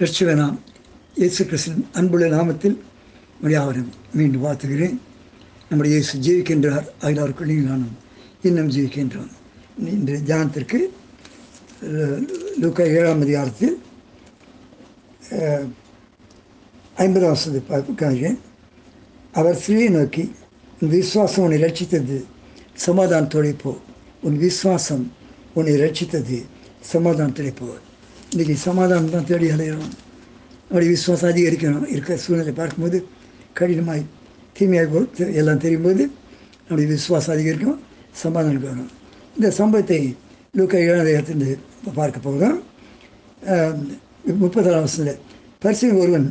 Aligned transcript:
ரட்சகனாம் 0.00 0.54
இயேசு 1.20 1.42
கிறிஸ்தன் 1.48 1.82
அன்புள்ள 1.98 2.26
நாமத்தில் 2.34 2.76
யாவரும் 3.54 3.90
மீண்டும் 4.18 4.44
வாழ்த்துகிறேன். 4.44 4.94
நம்முடைய 5.68 5.92
இயேசு 5.96 6.14
ஜீவிக்கின்றார் 6.26 6.86
அகிலாருக்குள்ளேயும் 7.04 7.68
நானும் 7.70 7.96
இன்னும் 8.48 8.70
ஜீவிக்கின்றோம் 8.74 9.32
இன்று 9.94 10.16
தியானத்திற்கு 10.28 10.78
லூக்கா 12.62 12.86
ஏழாம் 12.96 13.24
அதிகாரத்தில் 13.26 13.76
ஐம்பதாம் 17.04 17.34
வசதி 17.34 17.62
பார்க்கிறேன். 17.72 18.38
அவர் 19.40 19.60
ஸ்ரீயை 19.64 19.90
நோக்கி 19.98 20.24
உன் 20.80 20.94
விசுவாசம் 20.96 21.44
உன்னை 21.44 21.60
ரட்சித்தது 21.66 22.18
சமாதானத்தோടെ 22.86 23.52
போ. 23.64 23.74
உன் 24.26 24.40
விசுவாசம் 24.46 25.04
உன்னை 25.58 25.76
ரட்சித்தது 25.84 26.40
சமாதானத்தோടെ 26.94 27.54
போ. 27.62 27.68
இன்றைக்கி 28.32 28.54
சமாதானம் 28.60 29.10
தான் 29.10 29.24
தேடி 29.24 29.46
அலையணும் 29.50 29.92
நம்முடைய 30.66 30.90
விசுவாசம் 30.90 31.30
அதிகரிக்கணும் 31.30 31.86
இருக்கிற 31.88 32.16
சூழ்நிலை 32.16 32.52
பார்க்கும்போது 32.52 32.98
கடினமாய் 33.56 34.02
தீமையாக 34.56 35.00
தெ- 35.16 35.32
எல்லாம் 35.34 35.58
தெரியும்போது 35.58 36.02
நம்முடைய 36.60 36.88
விசுவாசம் 36.90 37.34
அதிகரிக்கும் 37.34 37.78
சமாதானம் 38.14 38.62
வேணும் 38.62 38.90
இந்த 39.36 39.50
சம்பவத்தை 39.50 40.00
லூக்கா 40.54 40.78
ஏழாவது 40.84 41.56
பார்க்க 41.94 42.20
போகிறோம் 42.20 42.58
முப்பதாம் 44.40 44.78
வருஷத்தில் 44.78 45.20
பரிசு 45.58 45.96
ஒருவன் 45.96 46.28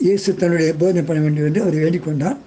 இயேசு 0.00 0.34
தன்னுடைய 0.34 0.74
போதனை 0.74 1.02
பண்ண 1.02 1.20
வேண்டும் 1.20 1.46
என்று 1.46 1.62
அவர் 1.62 1.76
வேண்டிக்கொண்டான் 1.76 2.38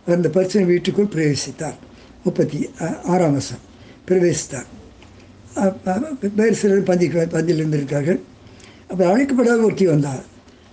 அவர் 0.00 0.16
அந்த 0.16 0.28
பரிசு 0.30 0.64
வீட்டுக்குள் 0.66 1.12
பிரவேசித்தார் 1.12 1.78
முப்பத்தி 2.24 2.58
ஆறாம் 3.06 3.32
வருஷம் 3.32 3.62
பிரவேசித்தார் 4.08 4.68
வேறு 6.38 6.54
சிலர் 6.60 6.88
பந்தி 6.90 7.06
பந்தியில் 7.08 7.60
இருந்திருக்கார்கள் 7.62 8.20
அப்போ 8.90 9.02
அழைக்கப்படாத 9.10 9.60
ஒருத்தி 9.66 9.86
வந்தார். 9.86 10.24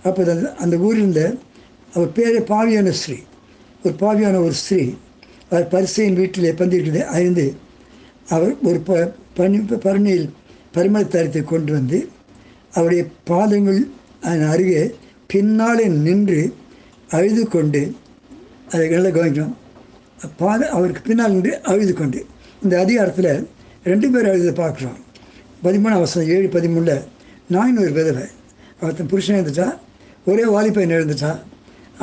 அப்போ 0.06 0.20
அந்த 0.24 0.54
அந்த 0.64 0.76
ஊரில் 0.86 1.02
இருந்த 1.02 1.22
அவர் 1.94 2.10
பேரே 2.16 2.40
பாவியான 2.52 2.88
ஸ்ரீ. 3.00 3.16
ஒரு 3.84 3.94
பாவியான 4.02 4.36
ஒரு 4.46 4.56
ஸ்ரீ. 4.64 4.82
அவர் 5.50 5.66
பரிசையின் 5.74 6.18
வீட்டில் 6.20 6.56
பந்திருக்கிறதை 6.60 7.02
அறிந்து 7.16 7.46
அவர் 8.34 8.54
ஒரு 8.68 8.80
ப 8.88 8.92
பனி 9.38 9.58
பரணியில் 9.86 10.28
பரிமள 10.76 11.02
தரத்தை 11.08 11.42
கொண்டு 11.42 11.72
வந்து 11.72 11.98
அவருடைய 12.72 13.02
பாதங்கள் 13.30 13.80
அதன் 14.20 14.50
அருகே 14.54 14.82
பின்னாலே 15.32 15.86
நின்று 16.06 16.40
அழுது 17.16 17.42
கொண்டு 17.48 17.82
அதை 18.72 18.84
நல்லா 18.88 19.10
கவனிக்கணும். 19.16 19.54
பாத 20.36 20.60
அவருக்கு 20.76 21.02
பின்னால் 21.08 21.34
நின்று 21.36 21.52
அழுது 21.70 21.92
கொண்டு. 21.94 22.20
இந்த 22.62 22.74
அதிகாரத்தில் 22.84 23.32
ரெண்டு 23.90 24.06
பேர் 24.12 24.30
அழுதை 24.30 24.52
பார்க்குறோம் 24.62 24.98
பதிமூணு 25.64 25.94
அவசரம் 25.98 26.30
ஏழு 26.34 26.48
பதிமூணில் 26.56 27.04
நாயின் 27.54 27.80
ஒரு 27.82 27.92
விதவை. 27.98 28.26
அவர்த்தன் 28.80 29.10
புருஷன் 29.12 29.38
இருந்துட்டா 29.38 29.68
ஒரே 30.30 30.44
வாலிப்பையன் 30.54 30.96
எழுந்துட்டா 30.98 31.32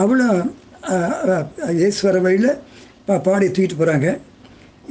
அவளும் 0.02 0.40
ஏசுவர 1.86 2.16
வழியில் 2.26 2.52
பா 3.08 3.16
பாடி 3.28 3.46
தூக்கிட்டு 3.48 3.78
போகிறாங்க 3.82 4.08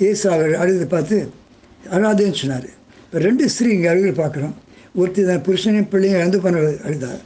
இயேசு 0.02 0.24
அவர் 0.34 0.54
அழுது 0.62 0.86
பார்த்து 0.94 1.16
அழாதேன்னு 1.96 2.40
சொன்னார். 2.42 2.68
இப்போ 3.04 3.18
ரெண்டு 3.26 3.44
ஸ்திரீ 3.54 3.68
இங்கே 3.76 3.90
அழுகை 3.92 4.12
பார்க்குறோம். 4.22 4.54
ஒருத்தி 5.00 5.22
தான் 5.28 5.44
புருஷனையும் 5.46 5.90
பிள்ளையும் 5.92 6.18
இழந்து 6.20 6.38
பண்ண 6.44 6.58
அழுதார் 6.88 7.22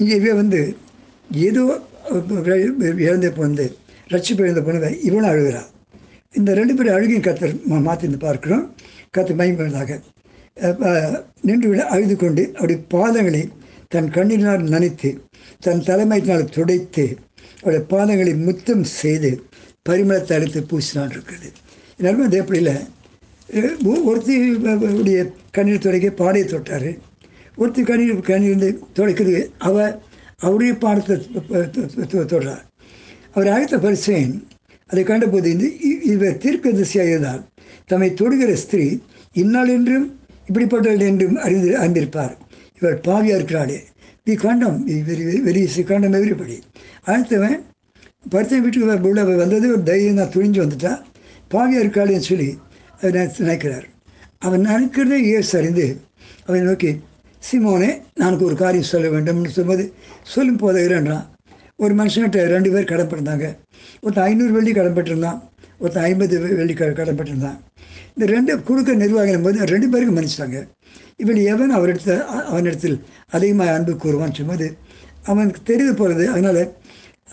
இங்கே 0.00 0.14
இவ 0.20 0.34
வந்து 0.42 0.60
ஏதோ 1.48 1.64
இழந்த 3.06 3.28
பிறந்து 3.38 3.66
ரட்சிப்பு 4.14 4.44
இழந்த 4.46 4.62
பொண்ணு 4.66 4.90
இவனும் 5.08 5.30
அழுகிறாள் 5.32 5.68
இந்த 6.34 6.50
ரெண்டு 6.58 6.72
பேரும் 6.76 6.96
அழுகையும் 6.96 7.26
கத்தர் 7.26 7.54
மா 7.70 7.76
மாற்றி 7.86 8.08
பார்க்குறோம். 8.26 8.64
கத்தர் 9.16 9.38
மயம்பதாக 9.40 9.90
நின்று 11.48 11.68
விட 11.70 11.82
அழுது 11.94 12.14
கொண்டு 12.22 12.42
அவருடைய 12.58 12.78
பாதங்களை 12.94 13.42
தன் 13.94 14.10
கண்ணினால் 14.16 14.64
நனைத்து 14.72 15.10
தன் 15.64 15.84
தலைமையினால் 15.88 16.52
துடைத்து 16.56 17.04
அவருடைய 17.60 17.82
பாதங்களை 17.92 18.32
முத்தம் 18.46 18.84
செய்து 19.00 19.30
பரிமளத்தை 19.88 20.34
அழைத்து 20.38 20.60
பூசினான் 20.70 21.12
இருக்கிறது. 21.14 21.48
எல்லாருமே 21.98 22.26
அது 22.28 22.40
எப்படி 22.42 22.60
ஒருத்தி 24.08 24.34
உடைய 25.00 25.20
கண்ணீர் 25.56 25.84
துடைக்க 25.84 26.08
பாடையை 26.22 26.46
தொட்டார். 26.48 26.90
ஒருத்தி 27.60 27.82
கண்ணீர் 27.90 28.28
கண்ணீர் 28.30 28.56
வந்து 28.56 28.70
துடைக்கிறது 28.98 29.40
அவ 29.68 29.76
அவருடைய 30.44 30.72
பாடத்தை 30.84 31.16
தொடுறார் 32.32 32.64
அவர் 33.34 33.52
அழைத்த 33.54 33.78
பரிசையின் 33.86 34.36
அதை 34.90 35.02
கண்டபோது 35.04 35.48
இந்த 35.54 35.66
இவர் 36.12 36.40
தீர்க்க 36.44 36.70
திசையாக 36.70 37.12
இருந்தால் 37.12 37.42
தம்மை 37.90 38.10
தொடுகிற 38.20 38.52
ஸ்திரீ 38.62 38.86
இந்நாள் 39.42 39.72
என்றும் 39.76 40.06
இப்படிப்பட்டவள் 40.48 41.06
என்றும் 41.10 41.36
அறிந்து 41.46 41.70
அறிந்திருப்பார். 41.82 42.34
இவர் 42.78 42.96
பாவியாக 43.08 43.38
இருக்கிறாளே. 43.38 43.78
வி 44.26 44.34
கண்டம் 44.44 44.78
வெரி 45.08 45.24
வெரி 45.46 45.62
கண்டம் 45.90 46.16
எவ்ரிபடி 46.18 46.56
அடுத்தவன் 47.10 47.58
பரிசை 48.32 48.58
வீட்டுக்கு 48.60 49.10
உள்ள 49.10 49.24
வந்தது 49.42 49.66
ஒரு 49.74 49.82
தைரியம் 49.90 50.20
தான் 50.20 50.34
துணிஞ்சு 50.34 50.60
வந்துட்டா 50.64 50.92
பாவியாக 51.54 51.84
இருக்காளேன்னு 51.84 52.28
சொல்லி 52.30 52.48
அவர் 53.00 53.18
நினைக்கிறார். 53.42 53.86
அவன் 54.46 54.66
நினைக்கிறதே 54.66 55.18
இயேசு 55.28 55.52
அறிந்து 55.60 55.86
அவனை 56.46 56.60
நோக்கி 56.68 56.90
சிமோனே 57.42 57.90
நான் 58.20 58.42
ஒரு 58.46 58.56
காரியம் 58.62 58.90
சொல்ல 58.92 59.08
வேண்டும்னு 59.08 59.54
சொல்லும்போது 59.56 59.84
சொல்லும் 60.34 60.60
போதகிறேன்றான் 60.62 61.26
ஒரு 61.78 61.94
மனுஷன்கிட்ட 61.94 62.46
ரெண்டு 62.46 62.70
பேர் 62.72 62.84
கடன்பட்டிருந்தாங்க 62.84 63.46
ஒருத்தன் 64.00 64.24
ஐநூறு 64.24 64.52
வெள்ளி 64.52 64.72
கடன்பட்டிருந்தான் 64.72 65.38
ஒருத்தன் 65.78 66.02
ஐம்பது 66.02 66.56
வெள்ளி 66.56 66.74
க 66.74 66.84
கடன்பட்டிருந்தான் 66.84 67.58
இந்த 68.14 68.32
ரெண்டு 68.32 68.62
கொடுக்க 68.62 68.92
நிர்வாகிக்கும் 68.92 69.42
போது 69.42 69.64
ரெண்டு 69.64 69.88
பேருக்கு 69.88 70.14
மன்னிச்சிட்டாங்க. 70.14 70.58
இவன் 71.16 71.36
எவன் 71.36 71.76
அவரிடத்த 71.76 72.24
அவனிடத்தில் 72.24 72.96
அதிகமாக 73.30 73.72
அன்பு 73.72 73.92
கூறுவான்னு 73.92 74.36
சொல்லும்போது 74.38 74.76
அவனுக்கு 75.22 75.60
தெரிந்து 75.64 75.94
போகிறது 75.94 76.30
அதனால் 76.30 76.62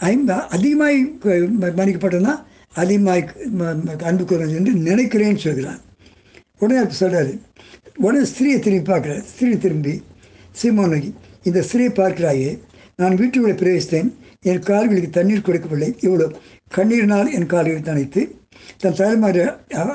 ஐம்ப 0.02 0.40
அதிகமாய் 0.48 1.18
க- 1.18 2.44
அதிகமாய் 2.74 3.24
அன்பு 4.04 4.26
கூறுவது 4.26 4.56
என்று 4.56 4.74
நினைக்கிறேன்னு 4.90 5.38
சொல்கிறான். 5.38 5.82
உடனே 6.60 6.80
சொல்கிறாரு 7.00 7.34
உடனே 7.98 8.26
ஸ்திரியை 8.26 8.60
திரும்பி 8.60 8.92
பார்க்குறாரு. 8.92 9.24
ஸ்திரீ 9.24 9.58
திரும்பி 9.58 10.04
சீமோனகி 10.62 11.12
இந்த 11.44 11.60
ஸ்திரீயை 11.62 11.92
பார்க்கிறாயே 11.94 12.52
நான் 12.96 13.16
வீட்டுக்குள்ளே 13.16 13.58
பிரவேசித்தேன். 13.58 14.10
என் 14.50 14.64
கால்களுக்கு 14.70 15.10
தண்ணீர் 15.10 15.46
கொடுக்கவில்லை. 15.48 15.90
இவ்வளோ 16.02 16.26
கண்ணீரினால் 16.76 17.34
என் 17.34 17.46
கால்களை 17.46 17.82
தனைத்து 17.82 18.22
தன் 18.78 18.98
தலைமாரி 19.00 19.42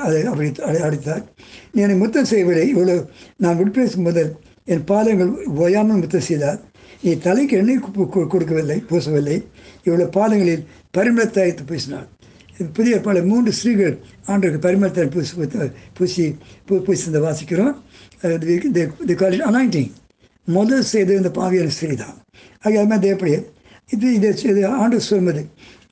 அதை 0.05 0.19
அப்படி 0.25 0.49
அடை- 0.49 0.85
அடைத்தார். 0.87 1.23
என்னை 1.73 1.95
முத்தம் 1.95 2.29
செய்யவில்லை. 2.31 2.65
இவ்வளோ 2.75 2.95
நான் 3.37 3.57
உட்பிரவேசிக்கும் 3.57 4.07
முதல் 4.09 4.31
என் 4.65 4.83
பாதங்கள் 4.83 5.31
ஓயாமல் 5.45 5.99
முத்தம் 5.99 6.27
செய்தார். 6.29 6.59
நீ 7.01 7.11
தலைக்கு 7.17 7.57
எண்ணெய் 7.57 7.83
கொடுக்கவில்லை 8.29 8.77
பூசவில்லை. 8.89 9.37
இவ்வளோ 9.85 10.05
பாதங்களில் 10.17 10.63
பரிமளத்தாய்த்து 10.97 11.63
பூசினார். 11.69 12.07
புதிய 12.73 12.95
பல 12.99 13.21
மூன்று 13.29 13.51
ஸ்ரீகள் 13.51 13.95
ஆண்டுக்கு 14.25 14.57
பரிமளத்தை 14.67 15.05
பூசி 15.11 15.33
பூசி 15.93 16.25
பூ 16.65 16.73
பூசி 16.85 17.09
வாசிக்கிறோம். 17.11 17.75
தி 18.21 19.13
காலேஜ் 19.13 19.45
அனாயிண்டிங் 19.49 19.91
முதல் 20.45 20.83
செய்தது 20.83 21.17
இந்த 21.17 21.31
பாவியான 21.41 21.67
ஸ்ரீ 21.67 21.95
தான். 21.95 22.15
ஆகிய 22.61 22.85
அது 22.89 23.07
எப்படி 23.07 23.33
இது 23.91 24.13
இதை 24.13 24.29
இது 24.43 24.67
ஆண்டு 24.81 25.01
சொல்வது. 25.01 25.41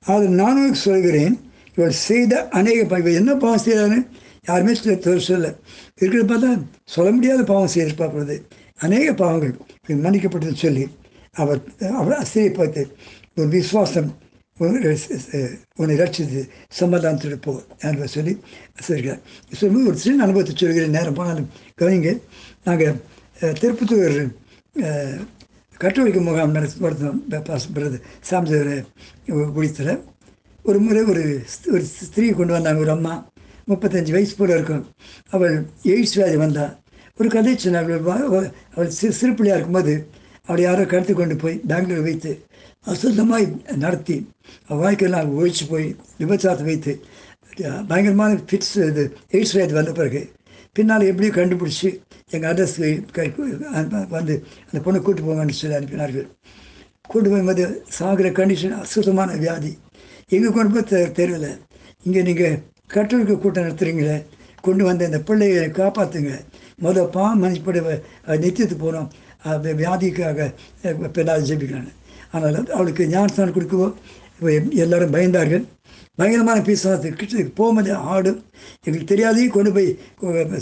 அது 0.05 0.25
நானும் 0.41 0.73
சொல்கிறேன் 0.85 1.35
இவர் 1.77 1.95
செய்த 2.07 2.33
அநேக 2.49 2.85
பாவம். 2.85 3.17
என்ன 3.21 3.35
பாவம் 3.35 3.65
செய்தான்னு 3.65 3.99
யாருமே 4.47 4.73
சொல்ல 4.73 4.97
தொ- 4.99 5.17
சொல்ல 5.21 5.47
இருக்கிறத 6.01 6.25
பார்த்தா 6.31 6.51
சொல்ல 6.85 7.11
முடியாத 7.11 7.43
பாவம் 7.43 7.73
செய்திருப்பாப்படுறது 7.73 8.37
அநேக 8.79 9.13
பாவங்கள். 9.13 9.53
மன்னிக்கப்பட்டது 9.85 10.03
மன்னிக்கப்பட்டதுன்னு 10.03 10.63
சொல்லி 10.65 10.85
அவர் 11.33 11.61
அவர் 11.97 12.27
ஸ்திரியை 12.27 12.53
பார்த்து 12.53 12.81
ஒரு 13.35 13.47
விசுவாசம் 13.47 14.09
உன்னை 15.75 15.95
ரட்சித்து 15.97 16.41
சமாதானத்தோடு 16.79 17.37
போ 17.41 17.51
என்று 17.79 18.07
சொல்லி 18.07 18.33
சொல்கிறார் 18.79 19.21
சொல்லும்போது 19.51 19.89
ஒரு 19.89 19.97
சின்ன 19.97 20.23
அனுபவத்தை 20.23 20.55
சொல்கிறேன் 20.55 20.89
நேரம் 20.89 21.13
போனாலும் 21.13 21.49
கவனிங்க 21.81 22.11
நாங்கள் 22.63 22.97
திருப்பத்தூர் 23.59 24.17
கத்தோலிக்க 25.81 26.21
முகாம் 26.21 26.55
நடத்தி 26.55 26.83
நடத்தினோம் 26.85 27.19
பிரதர் 27.75 28.85
குடித்தில் 29.57 29.91
ஒரு 30.65 30.79
முறை 30.79 31.01
ஒரு 31.11 31.23
ஒரு 31.73 31.83
ஸ்திரீ 32.07 32.25
கொண்டு 32.29 32.53
வந்தாங்க 32.55 32.83
ஒரு 32.85 32.91
அம்மா. 32.95 33.13
முப்பத்தஞ்சு 33.69 34.11
வயசு 34.15 34.33
போல 34.35 34.55
இருக்கும். 34.57 34.83
அவள் 35.29 35.55
எய்ட்ஸ் 35.93 36.15
வியாதி 36.17 36.37
வந்தாள் 36.43 36.73
ஒரு 37.19 37.29
கதை 37.29 37.53
சொன்னாங்க 37.55 37.93
அவள் 38.75 38.91
சிறு 38.97 39.13
சிறு 39.19 39.31
பிள்ளையாக 39.33 39.57
இருக்கும்போது 39.57 39.93
அவளை 40.47 40.61
யாரோ 40.63 40.83
கடத்தி 40.85 41.13
கொண்டு 41.13 41.35
போய் 41.35 41.55
பெங்களூர் 41.71 42.05
வைத்து 42.07 42.31
அசுத்தமாக 42.91 43.75
நடத்தி 43.85 44.17
அவள் 44.67 44.83
வாழ்க்கையெல்லாம் 44.83 45.33
ஒழிச்சு 45.39 45.65
போய் 45.69 45.87
விபச்சாரத்தை 46.21 46.67
வைத்து 46.71 46.93
பயங்கரமான 47.87 48.39
ஃபிட்ஸ் 48.49 48.75
இது 48.89 49.03
எய்ட்ஸ் 49.31 49.55
வியாதி 49.55 49.75
வந்த 49.79 49.91
பிறகு 49.91 50.21
பின்னால் 50.75 51.09
எப்படியும் 51.09 51.37
கண்டுபிடிச்சி 51.37 51.89
எங்கள் 52.35 52.49
அட்ரஸ்க்கு 52.51 52.89
கை 53.17 53.27
வந்து 54.15 54.35
அந்த 54.67 54.79
பொண்ணை 54.85 54.99
கூட்டு 55.01 55.21
போங்கன்னு 55.27 55.59
சொல்லி 55.59 55.77
அனுப்பினார்கள். 55.77 56.27
கூட்டு 57.11 57.27
போகும்போது 57.29 57.63
சாகிற 57.97 58.27
கண்டிஷன் 58.39 58.75
அசுத்தமான 58.83 59.37
வியாதி. 59.43 59.71
எங்கள் 60.35 60.55
கொண்டு 60.57 60.73
போய் 60.75 61.13
தெரியல. 61.19 61.47
இங்கே 62.07 62.21
நீங்கள் 62.29 62.57
கற்றலுக்கு 62.93 63.35
கூட்டம் 63.37 63.65
நடத்துகிறீங்களே 63.65 64.17
கொண்டு 64.67 64.83
வந்த 64.87 65.07
இந்த 65.09 65.19
பிள்ளையை 65.27 65.65
காப்பாற்றுங்க 65.79 66.31
முத 66.83 67.03
பா 67.15 67.25
மனுஷப்பட 67.43 67.79
நித்தியத்து 68.43 68.75
போகிறோம் 68.75 69.09
வியாதிக்காக 69.81 70.39
பெண்ணாக 71.15 71.39
ஜெபிக்கிறாங்க 71.49 71.91
ஆனால் 72.31 72.57
அவளுக்கு 72.77 73.03
ஞானஸ்தானம் 73.13 73.55
கொடுக்கவோ 73.55 73.87
இப்போ 74.39 74.51
எல்லாரும் 74.83 75.13
பயந்தார்கள். 75.13 75.63
பயங்கரமான 76.19 76.59
பிசாசு 76.67 77.09
கிட்ட 77.19 77.43
போகும்போது 77.57 77.91
ஆடும் 78.11 78.39
எங்களுக்கு 78.85 79.09
தெரியாதையும் 79.11 79.53
கொண்டு 79.55 79.71
போய் 79.75 79.89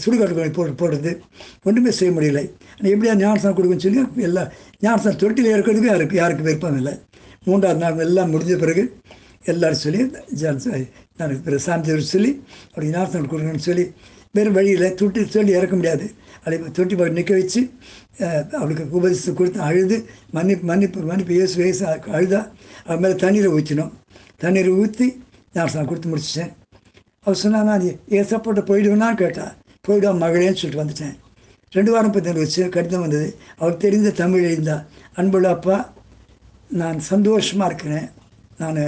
சுடுகாட்டு 0.04 0.54
போட்டு 0.58 0.74
போடுறது. 0.82 1.12
ஒன்றுமே 1.68 1.92
செய்ய 2.00 2.12
முடியலை. 2.16 2.44
ஆனால் 2.76 2.92
எப்படியா 2.94 3.14
ஞானசனம் 3.22 3.58
கொடுக்குன்னு 3.58 3.86
சொல்லி 3.86 4.02
எல்லா 4.28 4.44
ஞானசனம் 4.86 5.22
தொட்டில் 5.24 5.52
இருக்கிறதுக்கும் 5.54 5.92
யாருக்கு 5.94 6.22
யாருக்கு 6.22 6.48
விருப்பம் 6.48 6.78
இல்லை. 6.82 6.94
மூன்றாவது 7.48 7.82
நாள் 7.84 8.04
எல்லாம் 8.08 8.32
முடிஞ்ச 8.34 8.58
பிறகு 8.64 8.84
எல்லாரும் 9.52 9.84
சொல்லி 9.86 10.02
ஜான் 10.40 10.62
நான் 11.20 11.60
சாமி 11.68 12.02
சொல்லி 12.14 12.32
அப்படி 12.72 12.90
ஞானசனம் 12.96 13.30
கொடுக்கணும்னு 13.32 13.68
சொல்லி 13.70 13.86
வேறு 14.38 14.52
வழியில் 14.58 14.96
தொட்டி 15.02 15.22
சொல்லி 15.36 15.58
இறக்க 15.60 15.76
முடியாது. 15.80 16.06
அதை 16.46 16.58
தொட்டி 16.78 16.96
போய் 17.00 17.16
நிற்க 17.18 17.34
வச்சு 17.40 17.62
அவளுக்கு 18.60 18.84
உபதேசம் 18.98 19.38
கொடுத்து 19.40 19.60
அழுது 19.68 19.98
மன்னிப்பு 20.36 20.66
மன்னிப்பு 20.72 21.00
மன்னிப்பு 21.10 21.34
இயேசு 21.38 21.56
வயசு 21.62 21.84
அழுதா 22.18 22.42
அது 22.88 23.00
மேலே 23.04 23.16
தண்ணீரை 23.24 23.50
ஊற்றினோம் 23.58 23.94
தண்ணீரை 24.44 24.72
ஊற்றி 24.84 25.08
நான் 25.56 25.90
கொடுத்து 25.90 26.12
முடிச்சிட்டேன். 26.12 26.52
அவர் 27.24 27.40
சொன்னா 27.44 27.60
நான் 27.70 27.86
ஏசப்பட்ட 28.18 28.62
போயிடுவேனான்னு 28.70 29.22
கேட்டா 29.22 29.46
போயிடுவா 29.88 30.12
மகளேன்னு 30.24 30.60
சொல்லிட்டு 30.60 30.84
வந்துட்டேன். 30.84 31.16
ரெண்டு 31.76 31.92
வாரம் 31.94 32.14
பற்றி 32.16 32.40
வச்சு 32.44 32.62
கடிதம் 32.76 33.04
வந்தது. 33.06 33.28
அவருக்கு 33.60 33.84
தெரிந்த 33.86 34.10
தமிழ் 34.22 34.48
எழுந்தா 34.50 34.78
அன்புள்ள 35.20 35.50
அப்பா 35.56 35.78
நான் 36.82 37.00
சந்தோஷமாக 37.12 37.70
இருக்கிறேன். 37.70 38.08
நான் 38.62 38.80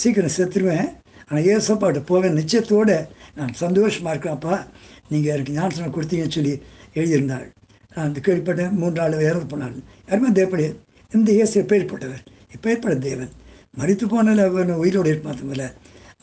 சீக்கிரம் 0.00 0.36
செத்துருவேன். 0.36 0.88
ஆனால் 1.30 1.44
ஏசப்பாட்ட 1.52 2.00
போக 2.04 2.28
நிச்சயத்தோடு 2.28 2.96
நான் 3.34 3.52
சந்தோஷமாக 3.52 4.12
இருக்கேன் 4.14 4.64
நீங்கள் 5.08 5.32
எனக்கு 5.34 5.52
ஞானசனம் 5.52 5.94
கொடுத்தீங்கன்னு 5.96 6.36
சொல்லி 6.38 6.54
எழுதியிருந்தாள். 6.94 7.46
நான் 7.94 8.06
அந்த 8.06 8.20
கேள்விப்பட்டேன். 8.26 8.72
மூன்று 8.80 8.98
நாள் 9.00 9.26
இறந்து 9.28 9.46
போனாள். 9.46 9.76
யாருமே 10.08 10.30
தேவப்படையே 10.38 10.70
இந்த 11.12 11.30
இயேசு 11.32 11.54
எப்பேற்பட்டவர் 11.62 12.24
பெயர்பட 12.64 12.94
தேவன். 13.08 13.30
மறித்து 13.78 14.06
போனால 14.12 14.44
அவன் 14.50 14.70
உயிரோடு 14.82 15.08
இருக்க 15.08 15.68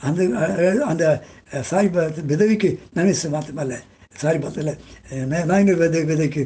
அந்த 0.07 0.21
அந்த 0.91 1.05
சாரி 1.69 1.89
விதவிக்கு 2.31 2.69
நன்மை 2.95 3.13
மாத்தமில்லை 3.35 3.77
சாரி 4.21 4.37
பார்த்தல 4.43 4.71
நாயனர் 5.49 5.79
விதை 5.81 6.01
விதைக்கு 6.09 6.41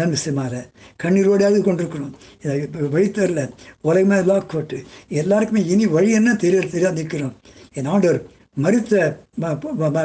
நன்மை 0.00 0.18
செய்மாற 0.24 0.54
கண்ணீரோடையாவது 1.02 1.60
கொண்டிருக்கணும். 1.66 2.14
இதை 2.42 2.54
இப்போ 2.66 2.88
வழித்தரில் 2.94 3.44
உலகமே 3.88 4.18
லாக் 4.30 4.52
போட்டு. 4.52 4.78
எல்லாருக்குமே 5.22 5.62
இனி 5.72 5.86
வழி 5.96 6.10
என்ன 6.20 6.34
தெரிய 6.44 6.60
தெரியாது 6.74 6.98
நிற்கிறோம். 7.00 7.34
என் 7.78 7.90
ஆண்டவர் 7.94 8.20
மறுத்த 8.56 8.94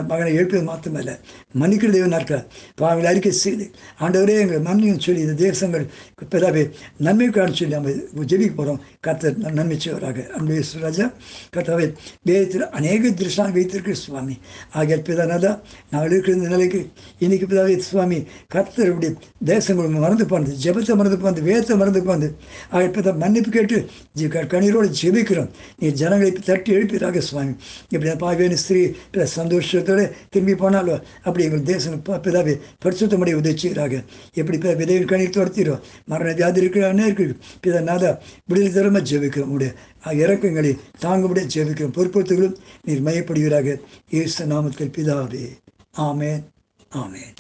மகனை 0.09 0.31
எழுப்பது 0.39 0.61
மாத்திரமல்ல. 0.67 1.11
மன்னிக்கிற 1.59 1.89
தேவனாக 1.95 2.17
இருக்கிறார். 2.19 2.43
பாவங்களை 2.81 3.07
அறிக்கை 3.11 3.31
செய்து 3.31 3.65
ஆண்டவரே 3.99 4.35
எங்கள் 4.41 4.61
மன்னியும் 4.67 4.99
சொல்லி 5.05 5.21
இந்த 5.25 5.35
தேசங்கள் 5.45 5.85
பிதாவே 6.31 6.63
நன்மைக்கான 7.05 7.55
சொல்லி 7.59 7.73
நம்ம 7.75 7.93
ஜெபிக்க 8.31 8.53
போகிறோம் 8.59 8.79
கர்த்தர் 9.05 9.39
நன்மை 9.57 9.77
செய்வராக. 9.85 10.17
அன்பு 10.37 10.59
ராஜா 10.83 11.07
கர்த்தாவே 11.55 11.87
வேதத்தில் 12.29 12.65
அநேக 12.79 13.11
திருஷ்டான் 13.21 13.55
வைத்திருக்கிற 13.57 13.95
சுவாமி. 14.03 14.37
ஆகிய 14.77 14.99
பிதானதா 15.09 15.51
நாங்கள் 15.91 16.13
இருக்கிற 16.13 16.37
இந்த 16.37 16.51
நிலைக்கு 16.53 16.81
இன்னைக்கு 17.25 17.49
பிதாவே 17.51 17.77
சுவாமி 17.89 18.19
கர்த்தருடைய 18.55 19.11
தேசங்கள் 19.53 19.99
மறந்து 20.05 20.27
போனது 20.33 20.55
ஜெபத்தை 20.65 20.95
மறந்து 21.01 21.19
போனது 21.25 21.47
வேதத்தை 21.49 21.77
மறந்து 21.81 22.03
போனது. 22.09 22.29
ஆகிய 22.75 22.91
பிதா 22.99 23.15
மன்னிப்பு 23.25 23.51
கேட்டு 23.57 23.79
கண்ணீரோடு 24.53 24.91
ஜெபிக்கிறோம். 25.01 25.51
நீ 25.81 25.89
ஜனங்களை 26.03 26.31
தட்டி 26.51 26.71
எழுப்பிறாக 26.77 27.25
சுவாமி. 27.31 27.53
இப்படி 27.93 28.33
பாவேனு 28.35 28.53
ஸ்திரீ 28.53 28.91
பிற 29.11 29.27
சந்தோஷத்தோடு 29.35 30.11
திரும்பி 30.29 30.55
போனாலும் 30.55 31.03
அப்படி 31.23 31.43
எங்கள் 31.43 31.63
தேசம் 31.63 32.01
ப- 32.01 32.17
பிதாவே 32.17 32.59
பரிசுத்தமுடைய 32.85 33.35
உதவிச்சுகிறாக 33.35 34.03
எப்படி 34.33 34.57
பிதா 34.57 34.75
விதையில் 34.75 35.05
கண்ணீர் 35.05 35.29
துரத்திடும் 35.29 35.79
மரண 36.05 36.33
வியாதி 36.33 36.59
இருக்கிற 36.59 36.93
அநேருக்கு 36.93 37.35
பிதா 37.67 37.81
நாதா 37.81 38.19
விடுதலை 38.45 38.71
தரமாக 38.71 39.03
ஜெபிக்கிறோம். 39.11 39.51
உடைய 39.55 39.73
இறக்கங்களை 40.03 40.77
தாங்கும்படியாக 41.01 41.49
ஜெபிக்கிறோம். 41.55 41.95
பொறுப்படுத்துகளும் 41.95 42.55
நீர் 42.83 43.03
மையப்படுவீராக. 43.03 43.75
இயேசு 44.09 44.45
நாமத்தில் 44.45 44.91
பிதாவே. 44.97 45.49
ஆமேன். 45.97 46.43
ஆமேன். 46.95 47.35